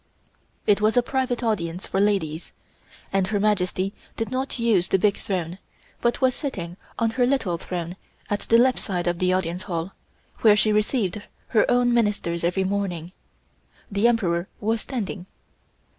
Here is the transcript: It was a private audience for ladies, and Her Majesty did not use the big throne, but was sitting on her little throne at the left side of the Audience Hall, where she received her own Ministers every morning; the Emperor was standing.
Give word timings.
It 0.65 0.81
was 0.81 0.97
a 0.97 1.03
private 1.03 1.43
audience 1.43 1.85
for 1.85 1.99
ladies, 1.99 2.53
and 3.13 3.27
Her 3.27 3.39
Majesty 3.39 3.93
did 4.17 4.31
not 4.31 4.57
use 4.57 4.87
the 4.87 4.97
big 4.97 5.15
throne, 5.15 5.59
but 6.01 6.21
was 6.21 6.33
sitting 6.33 6.75
on 6.97 7.11
her 7.11 7.27
little 7.27 7.59
throne 7.59 7.95
at 8.27 8.39
the 8.39 8.57
left 8.57 8.79
side 8.79 9.05
of 9.05 9.19
the 9.19 9.31
Audience 9.31 9.61
Hall, 9.69 9.91
where 10.39 10.55
she 10.55 10.71
received 10.71 11.21
her 11.49 11.69
own 11.69 11.93
Ministers 11.93 12.43
every 12.43 12.63
morning; 12.63 13.11
the 13.91 14.07
Emperor 14.07 14.47
was 14.59 14.81
standing. 14.81 15.27